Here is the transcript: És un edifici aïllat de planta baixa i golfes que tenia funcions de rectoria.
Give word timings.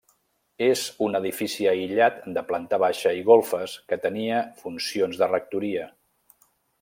És 0.67 0.85
un 1.07 1.17
edifici 1.19 1.67
aïllat 1.73 2.17
de 2.39 2.43
planta 2.53 2.79
baixa 2.85 3.13
i 3.19 3.23
golfes 3.29 3.77
que 3.93 4.03
tenia 4.09 4.41
funcions 4.63 5.21
de 5.25 5.29
rectoria. 5.35 5.85